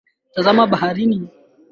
Tazama 0.33 0.67
baharini. 0.67 1.27